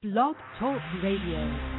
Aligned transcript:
Blog 0.00 0.36
Talk 0.60 0.80
Radio. 1.02 1.77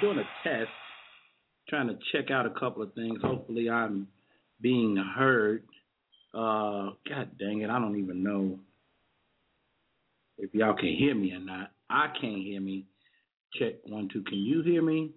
Doing 0.00 0.18
a 0.18 0.48
test, 0.48 0.70
trying 1.68 1.88
to 1.88 1.98
check 2.12 2.30
out 2.30 2.46
a 2.46 2.50
couple 2.50 2.82
of 2.82 2.92
things. 2.94 3.18
Hopefully, 3.22 3.68
I'm 3.70 4.08
being 4.60 4.96
heard. 5.16 5.62
Uh, 6.34 6.90
God 7.08 7.30
dang 7.38 7.62
it, 7.62 7.70
I 7.70 7.78
don't 7.78 7.98
even 7.98 8.22
know 8.22 8.58
if 10.38 10.52
y'all 10.54 10.76
can 10.76 10.94
hear 10.98 11.14
me 11.14 11.32
or 11.32 11.40
not. 11.40 11.70
I 11.88 12.08
can't 12.20 12.42
hear 12.42 12.60
me. 12.60 12.84
Check 13.58 13.74
one, 13.84 14.08
two. 14.12 14.22
Can 14.22 14.38
you 14.38 14.62
hear 14.62 14.82
me? 14.82 15.12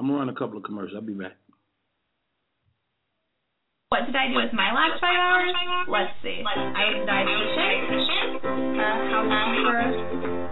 I'm 0.00 0.06
gonna 0.06 0.18
run 0.18 0.28
a 0.28 0.34
couple 0.34 0.56
of 0.56 0.64
commercials. 0.64 0.96
I'll 0.96 1.06
be 1.06 1.12
back. 1.12 1.36
What 3.90 4.06
did 4.06 4.16
I 4.16 4.26
do 4.26 4.34
with 4.34 4.52
my 4.52 4.74
last 4.74 4.98
five 4.98 5.14
hours? 5.14 5.54
Let's 5.86 6.10
see. 6.22 6.42
I 6.42 7.04
died 7.06 7.30
patient, 7.30 8.23
a 8.44 9.08
housekeeper, 9.08 9.80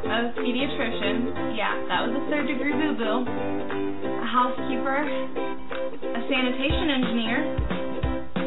a 0.09 0.33
pediatrician. 0.41 1.57
Yeah, 1.57 1.77
that 1.89 2.09
was 2.09 2.17
a 2.17 2.23
third 2.31 2.47
degree 2.47 2.73
boo 2.73 2.97
boo. 2.97 3.29
A 3.29 4.27
housekeeper, 4.27 4.97
a 4.97 6.21
sanitation 6.29 6.89
engineer, 6.89 7.39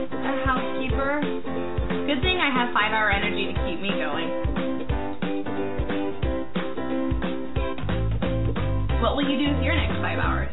a 0.10 0.46
housekeeper. 0.46 1.22
Good 2.08 2.22
thing 2.22 2.38
I 2.42 2.50
have 2.54 2.74
five 2.74 2.92
hour 2.92 3.12
energy 3.12 3.54
to 3.54 3.54
keep 3.66 3.80
me 3.82 3.90
going. 3.90 4.30
What 9.02 9.16
will 9.16 9.30
you 9.30 9.38
do 9.38 9.54
with 9.54 9.64
your 9.64 9.76
next 9.76 10.02
five 10.02 10.18
hours? 10.18 10.50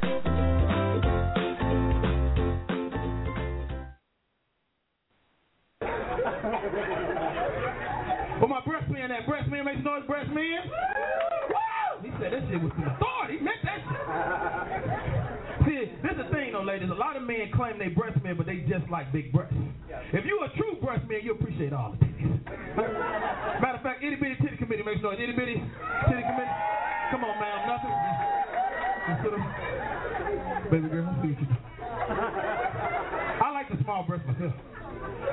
But 8.43 8.49
my 8.49 8.61
man, 8.67 8.82
that 9.13 9.29
breast 9.29 9.49
man 9.51 9.65
makes 9.65 9.85
noise, 9.85 10.03
breast 10.07 10.31
man. 10.33 10.65
He 12.03 12.11
said 12.19 12.33
that 12.33 12.43
shit 12.49 12.59
was 12.59 12.73
some 12.75 12.89
authority. 12.89 13.39
He 13.39 13.45
meant 13.45 13.63
that 13.63 13.79
shit. 13.85 14.01
See, 15.69 15.93
this 16.03 16.17
is 16.17 16.19
the 16.19 16.29
thing 16.35 16.51
though, 16.57 16.65
ladies. 16.65 16.91
A 16.91 16.97
lot 16.97 17.15
of 17.17 17.23
men 17.23 17.53
claim 17.55 17.79
they 17.79 17.89
breast 17.89 18.19
men, 18.25 18.37
but 18.37 18.47
they 18.47 18.65
just 18.67 18.89
like 18.91 19.13
big 19.13 19.31
breasts. 19.31 19.55
If 20.13 20.25
you 20.25 20.41
a 20.43 20.49
true 20.57 20.81
breast 20.83 21.07
man, 21.09 21.21
you 21.23 21.33
appreciate 21.33 21.73
all 21.73 21.93
the 21.93 21.99
titties. 22.05 22.41
Matter 23.61 23.79
of 23.79 23.83
fact, 23.85 24.03
itty 24.03 24.17
bitty 24.17 24.35
titty 24.41 24.57
committee 24.57 24.83
makes 24.83 25.03
noise. 25.03 25.21
Itty 25.21 25.33
bitty 25.33 25.61
titty 26.09 26.25
committee. 26.25 26.57
Come 27.13 27.23
on, 27.23 27.37
ma'am. 27.39 27.69
Nothing. 27.69 27.93
Baby 30.73 30.89
girl, 30.89 31.07
I 33.45 33.51
like 33.53 33.69
the 33.69 33.77
small 33.85 34.05
breast 34.09 34.25
myself. 34.27 34.55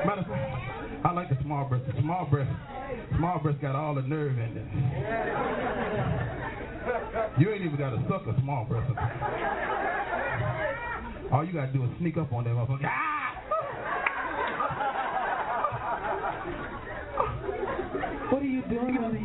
Matter 0.06 0.22
of 0.22 0.28
fact, 0.28 0.79
small 1.50 1.66
breast. 1.66 1.84
The 1.88 1.94
small 2.00 2.26
breast, 2.28 2.52
small 3.18 3.40
breast 3.40 3.60
got 3.60 3.76
all 3.76 3.96
the 3.96 4.04
nerve 4.04 4.38
in 4.38 4.56
it. 4.56 4.68
You 7.40 7.50
ain't 7.52 7.64
even 7.66 7.76
got 7.76 7.90
to 7.90 7.98
suck 8.08 8.28
a 8.28 8.40
small 8.42 8.66
breast. 8.66 8.92
All 11.32 11.44
you 11.44 11.54
gotta 11.54 11.74
do 11.74 11.84
is 11.84 11.90
sneak 12.00 12.18
up 12.18 12.32
on 12.32 12.44
that 12.44 12.52
motherfucker. 12.52 12.86
Ah! 12.86 13.34
What 18.30 18.44
are 18.44 18.46
you 18.46 18.62
doing, 18.70 18.94
honey? 18.94 19.22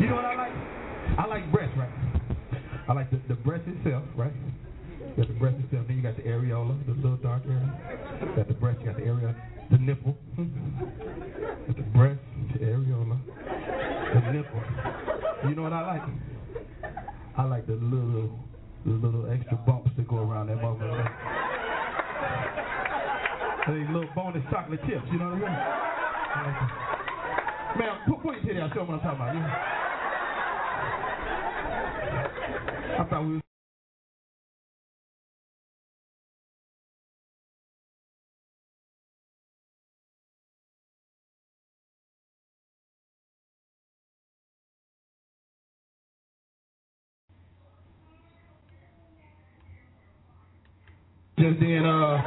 you 0.00 0.06
know 0.06 0.16
what 0.16 0.24
I 0.26 0.34
like? 0.36 0.52
I 1.18 1.26
like 1.26 1.50
breast, 1.50 1.72
right? 1.78 1.88
I 2.88 2.92
like 2.92 3.10
the, 3.10 3.20
the 3.28 3.34
breast 3.36 3.64
itself, 3.66 4.04
right? 4.14 4.32
You 5.18 5.24
got 5.24 5.28
the 5.34 5.40
breast 5.40 5.56
itself, 5.64 5.86
then 5.88 5.96
you 5.96 6.02
got 6.02 6.16
the 6.16 6.22
areola, 6.22 6.78
the 6.86 6.92
little 6.92 7.16
dark 7.16 7.42
area. 7.46 7.74
You 8.20 8.36
got 8.36 8.48
the 8.48 8.54
breast, 8.54 8.80
you 8.80 8.86
got 8.86 8.96
the 8.96 9.02
areola, 9.02 9.34
the 9.70 9.78
nipple. 9.78 10.16
Got 10.36 11.76
the 11.76 11.82
breast, 11.82 12.20
the 12.52 12.58
areola, 12.60 13.18
the 14.14 14.32
nipple. 14.32 14.62
You 15.48 15.54
know 15.54 15.62
what 15.62 15.72
I 15.72 15.86
like? 15.86 16.02
I 17.36 17.44
like 17.44 17.66
the 17.78 17.86
little, 17.86 18.30
the 18.84 18.90
little 18.92 19.30
extra 19.30 19.56
bumps 19.56 19.90
that 19.96 20.08
go 20.08 20.16
around 20.16 20.48
that 20.48 20.58
motherfucker. 20.58 21.08
These 23.68 23.86
little 23.94 24.08
bonus 24.14 24.42
chocolate 24.50 24.80
chips, 24.88 25.04
you 25.12 25.18
know 25.18 25.28
what 25.28 25.34
I 25.34 25.44
mean? 25.44 25.52
Man, 27.86 27.98
put, 28.08 28.22
put 28.22 28.34
your 28.36 28.44
titty 28.44 28.60
out, 28.60 28.70
show 28.72 28.80
them 28.80 28.88
what 28.88 29.04
I'm 29.04 29.16
talking 29.16 29.20
about. 29.20 29.34
You 29.34 29.40
know? 29.40 29.48
I 32.98 33.04
thought 33.08 33.22
we 33.24 33.32
was 33.34 33.42
Just 51.38 51.60
then, 51.60 51.86
uh, 51.86 52.18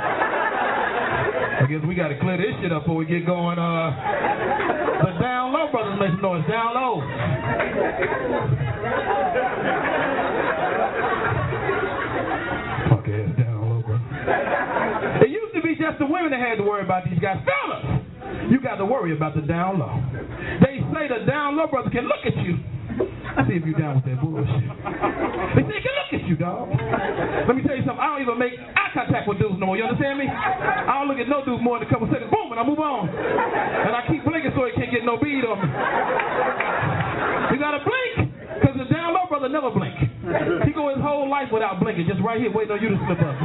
I 1.59 1.67
guess 1.67 1.83
we 1.85 1.95
got 1.95 2.07
to 2.07 2.19
clear 2.19 2.37
this 2.37 2.55
shit 2.61 2.71
up 2.71 2.83
before 2.83 2.95
we 2.95 3.05
get 3.05 3.25
going. 3.25 3.59
Uh, 3.59 3.91
the 5.03 5.11
down 5.19 5.51
low 5.51 5.67
brothers 5.69 5.99
make 5.99 6.11
some 6.11 6.21
noise. 6.21 6.47
Down 6.47 6.73
low. 6.73 7.03
Fuck 12.87 13.03
ass 13.11 13.35
down 13.35 13.59
low, 13.67 13.83
bro. 13.83 13.99
It 15.19 15.29
used 15.29 15.53
to 15.55 15.61
be 15.61 15.75
just 15.75 15.99
the 15.99 16.05
women 16.07 16.31
that 16.31 16.39
had 16.39 16.55
to 16.55 16.63
worry 16.63 16.83
about 16.83 17.03
these 17.03 17.19
guys. 17.19 17.43
Fellas, 17.43 17.83
you 18.49 18.61
got 18.61 18.77
to 18.77 18.85
worry 18.85 19.11
about 19.13 19.35
the 19.35 19.41
down 19.41 19.77
low. 19.77 20.01
They 20.63 20.79
say 20.95 21.11
the 21.11 21.25
down 21.27 21.57
low 21.57 21.67
brother 21.67 21.89
can 21.89 22.07
look 22.07 22.23
at 22.25 22.37
you. 22.37 22.63
See 23.47 23.57
if 23.57 23.65
you 23.65 23.73
down 23.75 23.95
with 23.99 24.05
that 24.05 24.19
bullshit. 24.19 24.47
They 25.55 25.63
say, 25.67 25.79
can 25.83 25.93
look 25.97 26.11
at 26.13 26.23
you, 26.27 26.35
dog. 26.35 26.69
Let 26.71 27.55
me 27.55 27.63
tell 27.63 27.75
you 27.75 27.83
something. 27.87 27.99
I 27.99 28.11
don't 28.11 28.21
even 28.23 28.37
make 28.37 28.55
eye 28.59 28.91
contact 28.93 29.27
with 29.27 29.39
dudes 29.39 29.59
no 29.59 29.71
more. 29.71 29.77
You 29.79 29.83
understand 29.87 30.19
me? 30.19 30.27
I 30.27 30.99
don't 30.99 31.07
look 31.07 31.19
at 31.19 31.27
no 31.27 31.43
dude 31.43 31.63
more 31.63 31.79
than 31.79 31.87
a 31.87 31.91
couple 31.91 32.07
seconds. 32.11 32.31
Boom, 32.31 32.51
and 32.51 32.59
I 32.59 32.63
move 32.63 32.79
on. 32.79 33.07
And 33.07 33.95
I 33.95 34.03
keep 34.07 34.23
blinking 34.23 34.51
so 34.55 34.67
he 34.67 34.75
can't 34.75 34.91
get 34.91 35.03
no 35.03 35.15
bead 35.17 35.43
on 35.47 35.57
me. 35.59 35.67
You 37.55 37.59
gotta 37.59 37.83
blink, 37.83 38.31
because 38.59 38.75
the 38.77 38.87
down 38.91 39.15
low 39.15 39.27
brother 39.27 39.49
never 39.49 39.71
blink. 39.71 39.95
He 40.67 40.71
go 40.71 40.87
his 40.91 41.01
whole 41.03 41.27
life 41.27 41.51
without 41.51 41.79
blinking, 41.79 42.07
just 42.07 42.21
right 42.23 42.39
here 42.39 42.51
waiting 42.51 42.71
on 42.71 42.83
you 42.83 42.89
to 42.95 42.99
slip 43.07 43.19
up. 43.19 43.35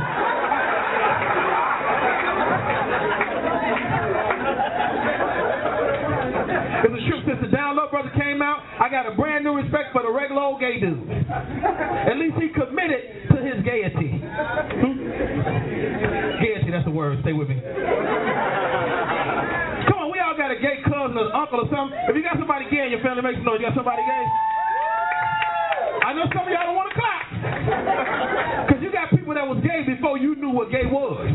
It's 6.87 6.95
the 6.95 7.03
truth. 7.11 7.25
Since 7.27 7.41
the 7.43 7.51
down 7.51 7.75
low 7.75 7.91
brother 7.91 8.11
came 8.15 8.43
out, 8.43 8.63
I 8.79 8.89
got 8.89 9.11
a 9.11 9.15
brand 9.17 9.43
new 9.43 9.57
respect 9.57 9.91
for 9.91 10.03
the 10.03 10.11
regular 10.13 10.43
old 10.43 10.61
gay 10.77 10.81
dude. 10.81 11.09
At 11.09 12.17
least 12.19 12.37
he 12.37 12.49
committed 12.53 13.29
to 13.31 13.37
his 13.41 13.65
gaiety. 13.65 14.21
Gaiety, 16.41 16.71
that's 16.71 16.85
the 16.85 16.91
word. 16.91 17.19
Stay 17.23 17.33
with 17.33 17.49
me. 17.49 17.57
Come 19.89 19.99
on, 19.99 20.13
we 20.13 20.21
all 20.21 20.37
got 20.37 20.51
a 20.51 20.59
gay 20.61 20.83
cousin 20.85 21.17
or 21.17 21.33
uncle 21.35 21.61
or 21.61 21.69
something. 21.73 21.97
If 22.09 22.17
you 22.17 22.23
got 22.23 22.39
somebody 22.39 22.67
gay 22.71 22.85
in 22.87 22.91
your 22.93 23.03
family, 23.03 23.23
make 23.23 23.37
some 23.37 23.45
noise. 23.45 23.61
You 23.61 23.67
got 23.67 23.77
somebody 23.77 24.03
gay? 24.05 24.25
I 26.07 26.13
know 26.13 26.29
some 26.31 26.47
of 26.47 26.53
y'all 26.53 26.67
don't 26.71 26.77
want 26.77 26.93
to 26.93 26.97
clap. 26.97 27.27
Because 28.67 28.83
you 28.83 28.93
got 28.93 29.11
people 29.11 29.35
that 29.35 29.47
was 29.47 29.59
gay 29.65 29.83
before 29.83 30.19
you 30.19 30.37
knew 30.37 30.51
what 30.51 30.71
gay 30.71 30.87
was. 30.87 31.27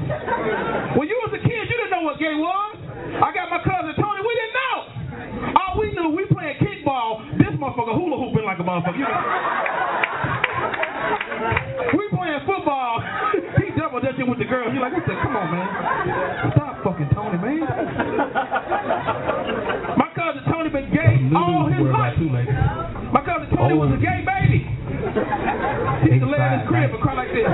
When 0.95 1.07
you 1.07 1.17
was 1.27 1.33
a 1.35 1.41
kid, 1.43 1.67
you 1.67 1.75
didn't 1.75 1.91
know 1.91 2.03
what 2.07 2.19
gay 2.19 2.35
was. 2.35 2.77
I 3.19 3.35
got 3.35 3.51
my 3.51 3.59
cousin 3.59 3.91
Tony, 3.99 4.21
we 4.23 4.31
didn't 4.31 4.55
know. 4.55 4.77
All 5.59 5.75
we 5.79 5.91
knew, 5.91 6.15
we 6.15 6.23
playing 6.31 6.55
kickball, 6.63 7.19
this 7.35 7.51
motherfucker 7.71 7.95
hula 7.95 8.17
hooping 8.17 8.43
like 8.45 8.59
a 8.59 8.63
motherfucker. 8.63 8.99
You 8.99 9.07
know? 9.07 9.23
we 11.97 12.03
playing 12.11 12.39
football, 12.45 12.99
he 13.63 13.71
double 13.79 14.01
dutching 14.01 14.29
with 14.29 14.39
the 14.39 14.45
girl. 14.45 14.71
You're 14.71 14.81
like, 14.81 14.93
I 14.93 14.99
said, 15.07 15.17
come 15.23 15.35
on, 15.35 15.51
man. 15.51 16.51
Stop 16.55 16.83
fucking 16.83 17.09
Tony, 17.15 17.37
man. 17.39 17.59
My 19.97 20.09
cousin 20.15 20.43
Tony 20.51 20.69
been 20.69 20.91
gay 20.91 21.31
all 21.35 21.71
his 21.71 21.87
life. 21.87 22.19
My 23.11 23.23
cousin 23.23 23.47
Tony 23.55 23.75
was 23.75 23.91
a 23.95 23.99
gay 24.01 24.23
baby. 24.27 24.67
He 26.03 26.11
used 26.11 26.23
to 26.23 26.29
lay 26.29 26.39
in 26.39 26.59
his 26.59 26.67
crib 26.67 26.91
and 26.91 27.01
cry 27.01 27.15
like 27.15 27.31
this. 27.31 27.47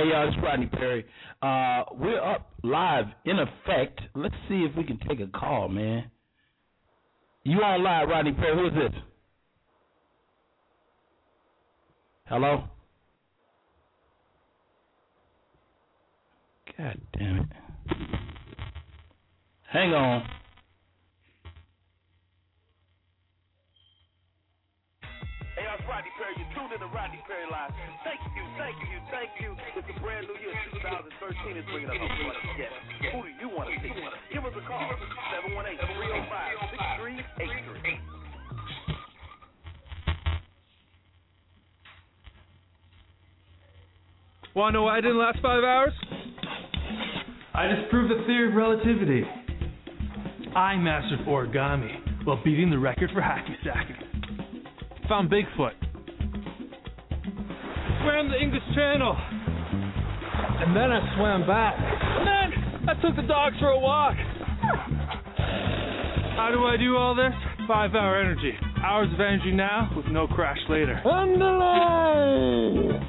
Hey 0.00 0.08
y'all, 0.08 0.28
it's 0.28 0.36
Rodney 0.42 0.66
Perry. 0.66 1.04
Uh, 1.42 1.84
we're 1.92 2.22
up 2.22 2.52
live 2.62 3.04
in 3.26 3.38
effect. 3.38 4.00
Let's 4.14 4.34
see 4.48 4.66
if 4.66 4.74
we 4.74 4.82
can 4.82 4.98
take 5.06 5.20
a 5.20 5.26
call, 5.26 5.68
man. 5.68 6.10
You 7.44 7.58
on 7.58 7.84
live, 7.84 8.08
Rodney 8.08 8.32
Perry? 8.32 8.56
Who 8.56 8.66
is 8.68 8.72
this? 8.72 9.02
Hello. 12.24 12.64
God 16.78 16.98
damn 17.18 17.36
it. 17.40 17.46
Hang 19.70 19.92
on. 19.92 20.26
That's 25.80 25.88
Rodney 25.88 26.12
Perry. 26.20 26.36
You're 26.36 26.52
tuned 26.52 26.72
in 26.76 26.80
to 26.84 26.88
Rodney 26.92 27.24
Perry 27.24 27.48
Live. 27.48 27.72
Thank 28.04 28.20
you, 28.36 28.44
thank 28.60 28.76
you, 28.84 29.00
thank 29.08 29.30
you. 29.40 29.56
It's 29.76 29.88
a 29.88 29.96
brand 30.00 30.28
new 30.28 30.36
year. 30.36 30.52
2013 30.76 31.56
is 31.56 31.64
bringing 31.72 31.88
us 31.88 31.96
a 31.96 32.04
bunch 32.04 32.36
of 32.36 32.52
guests. 32.60 32.76
Who 33.16 33.24
do 33.24 33.32
you 33.40 33.48
want 33.48 33.72
to 33.72 33.80
see? 33.80 33.88
Give 34.32 34.44
us 34.44 34.52
a 34.52 34.60
call. 34.68 34.92
718-305-6383. 44.52 44.52
Want 44.52 44.74
to 44.74 44.78
know 44.78 44.84
why 44.84 44.98
I 44.98 45.00
didn't 45.00 45.18
last 45.18 45.38
five 45.40 45.64
hours? 45.64 45.92
I 47.54 47.68
disproved 47.68 48.12
the 48.12 48.24
theory 48.26 48.48
of 48.50 48.54
relativity. 48.54 49.24
I 50.54 50.76
mastered 50.76 51.24
origami 51.26 52.26
while 52.26 52.42
beating 52.44 52.68
the 52.68 52.78
record 52.78 53.10
for 53.14 53.22
hacky 53.22 53.54
sacking. 53.64 54.09
Found 55.10 55.28
Bigfoot. 55.28 55.74
Swam 58.00 58.30
the 58.30 58.40
English 58.40 58.62
Channel. 58.76 59.16
And 60.60 60.76
then 60.76 60.92
I 60.92 61.16
swam 61.16 61.44
back. 61.48 61.74
And 61.76 62.24
then 62.24 62.52
I 62.88 62.94
took 63.02 63.16
the 63.16 63.22
dogs 63.22 63.56
for 63.58 63.70
a 63.70 63.78
walk. 63.80 64.14
How 66.36 66.50
do 66.54 66.64
I 66.64 66.76
do 66.78 66.96
all 66.96 67.16
this? 67.16 67.32
Five 67.66 67.96
hour 67.96 68.20
energy. 68.20 68.52
Hours 68.84 69.12
of 69.12 69.18
energy 69.18 69.50
now 69.50 69.90
with 69.96 70.06
no 70.06 70.28
crash 70.28 70.58
later. 70.68 71.02
Underline! 71.04 73.00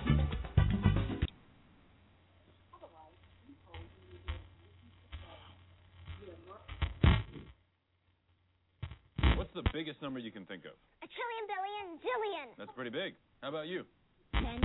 What's 9.38 9.54
the 9.54 9.64
biggest 9.72 10.02
number 10.02 10.18
you 10.20 10.32
can 10.32 10.46
think 10.46 10.66
of? 10.66 10.72
A 11.04 11.08
trillion, 11.12 11.46
billion, 11.46 11.61
zillion. 12.02 12.58
That's 12.58 12.72
pretty 12.76 12.92
big. 12.92 13.16
How 13.42 13.50
about 13.50 13.68
you? 13.68 13.86
Ten. 14.34 14.62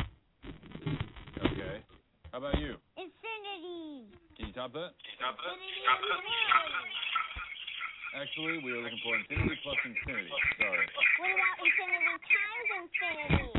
Okay. 1.38 1.84
How 2.32 2.38
about 2.38 2.58
you? 2.58 2.76
Infinity. 2.96 4.10
Can 4.36 4.48
you 4.48 4.52
top 4.52 4.72
that? 4.72 4.92
Infinity. 4.96 5.84
Actually, 8.16 8.64
we 8.64 8.72
were 8.72 8.80
looking 8.80 9.00
for 9.04 9.12
infinity 9.16 9.56
plus 9.62 9.76
infinity. 9.84 10.32
Sorry. 10.56 10.88
What 11.20 11.30
about 11.36 11.56
infinity 11.60 12.16
times 12.24 12.70
infinity? 12.80 13.52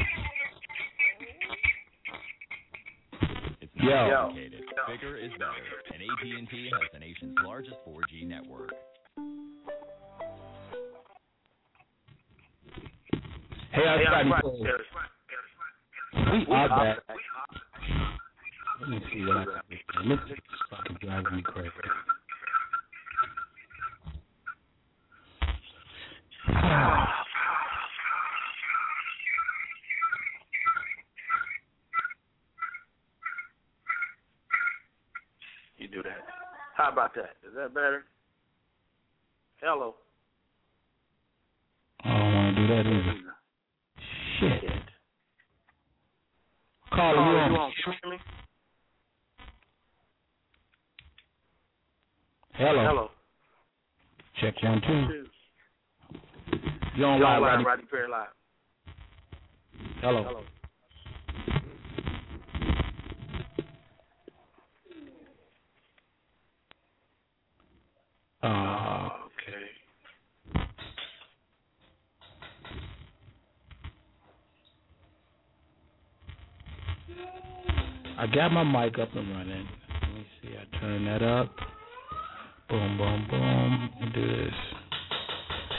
It's 3.61 3.75
not 3.77 3.85
Yo. 3.85 4.17
complicated. 4.17 4.65
Bigger 4.87 5.17
is 5.17 5.31
better, 5.37 5.85
and 5.93 6.01
AT&T 6.01 6.53
has 6.73 6.89
the 6.93 6.99
nation's 6.99 7.35
largest 7.45 7.77
4G 7.85 8.25
network. 8.25 8.73
Hey, 13.77 13.83
it's 13.85 14.09
Rodney 14.11 14.31
Perry. 14.63 16.47
We 16.47 16.55
are 16.55 16.67
back. 16.67 16.97
Let 18.81 18.89
me 18.89 18.99
see 19.13 19.23
what 19.23 19.37
I 19.37 19.43
can 19.43 20.09
do. 20.09 20.15
This 20.15 20.19
is 20.31 20.61
fucking 20.71 20.97
driving 20.99 21.35
me 21.35 21.43
crazy. 21.43 21.69
You 35.77 35.87
do 35.87 36.01
that. 36.01 36.25
How 36.75 36.91
about 36.91 37.13
that? 37.13 37.35
Is 37.47 37.53
that 37.55 37.75
better? 37.75 38.05
Hello. 39.61 39.93
I 42.03 42.09
don't 42.09 42.33
want 42.33 42.55
to 42.55 42.61
do 42.61 42.67
that 42.73 42.87
either. 42.87 43.27
Shit. 44.39 44.61
Call 46.91 47.13
Caller, 47.15 47.15
you 47.15 47.31
you 47.31 47.37
on. 47.37 47.51
on? 47.53 47.71
Can 47.83 47.93
you 47.93 47.99
hear 48.03 48.11
me? 48.11 48.17
Hello. 52.53 52.85
Hello. 52.87 53.09
Check 54.39 54.61
one, 54.61 54.81
two. 54.81 55.25
Two. 56.97 57.01
You 57.01 57.07
on 57.07 57.17
You 57.19 57.23
live, 57.23 57.35
on 57.35 57.41
live, 57.41 57.51
Rodney? 57.51 57.65
Rodney 57.65 57.85
Perry 57.91 58.09
Live. 58.09 58.27
Hello. 60.01 60.23
Hello. 60.23 60.43
Uh, 68.43 69.09
Okay. 69.27 69.65
I 78.19 78.25
got 78.27 78.51
my 78.51 78.63
mic 78.63 78.97
up 78.99 79.09
and 79.15 79.29
running. 79.31 79.67
Let 80.01 80.13
me 80.13 80.25
see. 80.41 80.49
I 80.57 80.79
turn 80.79 81.05
that 81.05 81.21
up. 81.21 81.55
Boom, 82.69 82.97
boom, 82.97 83.27
boom. 83.29 83.66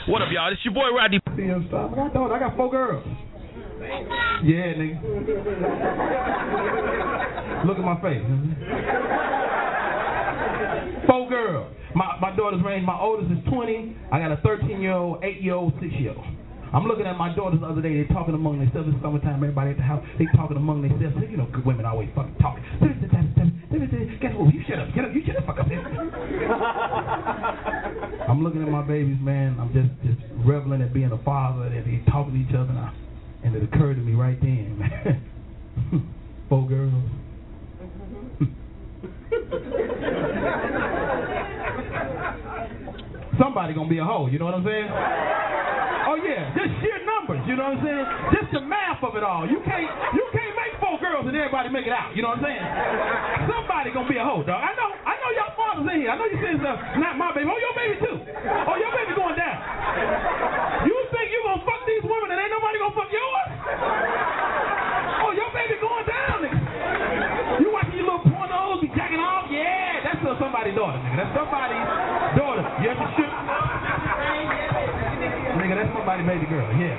What 0.09 0.23
up, 0.23 0.29
y'all? 0.33 0.51
It's 0.51 0.65
your 0.65 0.73
boy 0.73 0.89
style. 1.67 1.93
I 1.93 2.09
got. 2.11 2.31
I 2.31 2.39
got 2.39 2.57
four 2.57 2.71
girls. 2.71 3.05
Yeah, 4.41 4.73
nigga. 4.73 4.97
Look 7.67 7.77
at 7.77 7.85
my 7.85 8.01
face. 8.01 8.25
Four 11.05 11.29
girls. 11.29 11.75
My 11.93 12.17
my 12.19 12.35
daughter's 12.35 12.63
range. 12.65 12.87
My 12.87 12.99
oldest 12.99 13.31
is 13.31 13.37
20. 13.53 13.95
I 14.11 14.17
got 14.17 14.31
a 14.31 14.37
13 14.37 14.81
year 14.81 14.93
old, 14.93 15.23
8 15.23 15.41
year 15.43 15.53
old, 15.53 15.73
6 15.79 15.93
year 15.99 16.15
old. 16.17 16.25
I'm 16.71 16.85
looking 16.85 17.07
at 17.07 17.17
my 17.17 17.33
daughters 17.35 17.61
the 17.61 17.65
other 17.65 17.81
day. 17.81 17.95
They're 17.95 18.05
talking 18.13 18.35
among 18.35 18.59
themselves. 18.59 18.89
It's 18.93 19.01
summertime. 19.01 19.41
Everybody 19.41 19.71
at 19.71 19.77
the 19.77 19.83
house. 19.83 20.05
They 20.19 20.27
talking 20.35 20.55
among 20.57 20.83
themselves. 20.83 21.15
You 21.29 21.37
know, 21.37 21.47
good 21.51 21.65
women 21.65 21.83
always 21.85 22.09
fucking 22.15 22.35
talking. 22.39 22.63
Guess 24.21 24.35
what? 24.37 24.53
You 24.53 24.61
shut 24.67 24.77
up. 24.79 24.93
Get 24.93 25.05
up. 25.05 25.13
You 25.13 25.23
shut 25.25 25.35
the 25.35 25.41
fuck 25.49 25.57
up. 25.57 25.65
I'm 28.29 28.43
looking 28.43 28.61
at 28.61 28.69
my 28.69 28.83
babies, 28.83 29.17
man. 29.21 29.57
I'm 29.59 29.73
just 29.73 29.89
just 30.05 30.19
reveling 30.45 30.83
at 30.83 30.93
being 30.93 31.11
a 31.11 31.17
father. 31.23 31.63
And 31.65 31.85
they 31.85 32.01
talking 32.11 32.33
to 32.33 32.39
each 32.39 32.53
other, 32.53 32.69
and, 32.69 32.79
I, 32.79 32.93
and 33.43 33.55
it 33.55 33.63
occurred 33.63 33.95
to 33.95 34.01
me 34.01 34.13
right 34.13 34.39
then, 34.39 34.77
man. 34.77 35.23
Four 36.49 36.67
girls. 36.67 36.93
Mm-hmm. 38.41 38.53
Somebody 43.41 43.73
gonna 43.73 43.89
be 43.89 43.97
a 43.97 44.03
hoe. 44.03 44.27
You 44.27 44.37
know 44.37 44.45
what 44.45 44.53
I'm 44.53 44.65
saying? 44.65 44.89
Yeah, 46.39 46.55
just 46.55 46.71
sheer 46.79 46.99
numbers. 47.03 47.43
You 47.43 47.59
know 47.59 47.75
what 47.75 47.83
I'm 47.83 47.85
saying? 47.85 48.07
Just 48.31 48.49
the 48.55 48.63
math 48.63 49.03
of 49.03 49.15
it 49.19 49.23
all. 49.27 49.43
You 49.43 49.59
can't 49.67 49.83
you 50.15 50.23
can't 50.31 50.55
make 50.55 50.79
four 50.79 50.95
girls 51.03 51.27
and 51.27 51.35
everybody 51.35 51.67
make 51.67 51.83
it 51.83 51.91
out. 51.91 52.15
You 52.15 52.23
know 52.23 52.31
what 52.31 52.39
I'm 52.39 52.47
saying? 52.47 52.63
Somebody 53.51 53.91
gonna 53.91 54.07
be 54.07 54.15
a 54.15 54.23
hoe, 54.23 54.43
dog. 54.47 54.63
I 54.63 54.71
know 54.79 54.89
I 55.03 55.13
know 55.19 55.29
y'all 55.35 55.53
fathers 55.59 55.87
in 55.91 55.99
here. 55.99 56.11
I 56.11 56.15
know 56.15 56.27
you 56.31 56.39
saying 56.39 56.63
stuff. 56.63 56.79
Not 56.95 57.19
my 57.19 57.35
baby. 57.35 57.51
Oh 57.51 57.59
your 57.59 57.75
baby 57.75 57.95
too. 57.99 58.17
Oh 58.71 58.75
your 58.79 58.91
baby 58.95 59.11
going 59.19 59.35
down. 59.35 59.57
You 60.87 60.95
think 61.11 61.27
you 61.35 61.39
gonna 61.43 61.63
fuck 61.67 61.83
these 61.83 62.03
women 62.07 62.31
and 62.31 62.39
ain't 62.39 62.53
nobody 62.55 62.77
gonna 62.79 62.95
fuck 62.95 63.11
yours? 63.11 63.49
Oh 65.19 65.31
your 65.35 65.51
baby 65.51 65.75
going 65.83 66.07
down, 66.07 66.35
nigga. 66.39 66.59
You 67.59 67.67
watching 67.75 67.99
your 67.99 68.07
little 68.15 68.23
pornos 68.31 68.79
be 68.79 68.87
jacking 68.95 69.19
off? 69.19 69.51
Yeah, 69.51 70.07
that's 70.07 70.23
somebody's 70.39 70.75
daughter, 70.75 70.97
nigga. 71.03 71.19
That's 71.19 71.35
somebody's 71.35 71.83
daughter. 72.39 72.63
You 72.79 72.87
ever 72.95 73.07
shoot? 73.19 73.28
That's 75.89 76.05
somebody's 76.05 76.27
baby 76.27 76.45
girl. 76.45 76.69
Yeah. 76.77 76.93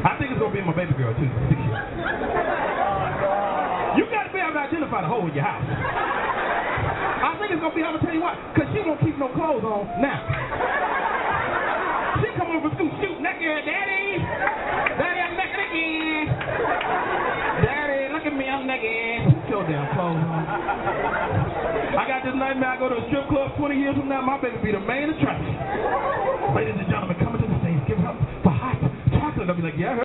I 0.00 0.16
think 0.16 0.32
it's 0.32 0.40
gonna 0.40 0.54
be 0.56 0.64
my 0.64 0.72
baby 0.72 0.96
girl 0.96 1.12
too. 1.12 1.28
You 4.00 4.08
gotta 4.08 4.32
be 4.32 4.40
able 4.40 4.56
to 4.56 4.60
identify 4.64 5.04
the 5.04 5.08
hole 5.12 5.28
in 5.28 5.36
your 5.36 5.44
house. 5.44 5.60
I 5.68 7.36
think 7.36 7.52
it's 7.52 7.60
gonna 7.60 7.76
be. 7.76 7.84
I'm 7.84 7.92
gonna 7.92 8.08
tell 8.08 8.16
you 8.16 8.24
what, 8.24 8.40
cause 8.56 8.72
she 8.72 8.80
won't 8.80 9.00
keep 9.04 9.20
no 9.20 9.28
clothes 9.36 9.60
on 9.60 9.84
now. 10.00 10.24
She 12.24 12.32
come 12.40 12.56
over 12.56 12.72
from 12.72 12.88
school, 12.88 12.88
shoot 13.04 13.20
naked, 13.20 13.68
daddy, 13.68 14.16
daddy, 14.96 15.20
I'm 15.20 15.36
naked 15.36 15.60
again. 15.60 16.24
Daddy, 17.68 18.08
look 18.16 18.24
at 18.24 18.32
me, 18.32 18.48
I'm 18.48 18.64
naked. 18.64 19.28
Put 19.44 19.50
your 19.52 19.68
damn 19.68 19.92
clothes 19.92 20.24
on. 20.24 20.72
This 22.42 22.48
nightmare. 22.58 22.70
I 22.70 22.78
go 22.80 22.88
to 22.88 22.96
a 22.96 23.06
strip 23.06 23.28
club 23.28 23.56
20 23.56 23.78
years 23.78 23.94
from 23.94 24.08
now. 24.08 24.20
My 24.20 24.36
baby 24.36 24.58
be 24.58 24.72
the 24.72 24.80
main 24.80 25.10
attraction. 25.10 25.54
Ladies 26.56 26.74
and 26.76 26.88
gentlemen, 26.90 27.16
coming 27.22 27.40
to 27.40 27.46
the 27.46 27.58
stage, 27.62 27.86
give 27.86 28.04
up 28.04 28.18
for 28.42 28.50
hot 28.50 28.80
chocolate. 29.12 29.48
I'll 29.48 29.54
be 29.54 29.62
like, 29.62 29.78
yeah. 29.78 30.02